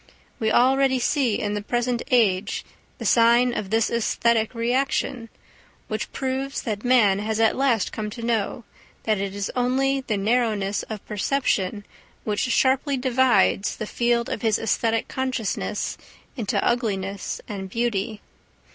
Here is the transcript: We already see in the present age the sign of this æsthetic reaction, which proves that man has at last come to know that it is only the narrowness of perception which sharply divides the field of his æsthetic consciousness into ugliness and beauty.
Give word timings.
We 0.39 0.51
already 0.51 0.97
see 0.97 1.35
in 1.39 1.53
the 1.53 1.61
present 1.61 2.01
age 2.09 2.65
the 2.97 3.05
sign 3.05 3.53
of 3.55 3.69
this 3.69 3.91
æsthetic 3.91 4.55
reaction, 4.55 5.29
which 5.89 6.11
proves 6.11 6.63
that 6.63 6.83
man 6.83 7.19
has 7.19 7.39
at 7.39 7.55
last 7.55 7.91
come 7.91 8.09
to 8.09 8.23
know 8.23 8.63
that 9.03 9.19
it 9.19 9.35
is 9.35 9.51
only 9.55 10.01
the 10.01 10.17
narrowness 10.17 10.81
of 10.89 11.05
perception 11.05 11.85
which 12.23 12.39
sharply 12.39 12.97
divides 12.97 13.75
the 13.75 13.85
field 13.85 14.27
of 14.27 14.41
his 14.41 14.57
æsthetic 14.57 15.07
consciousness 15.07 15.99
into 16.35 16.57
ugliness 16.67 17.39
and 17.47 17.69
beauty. 17.69 18.21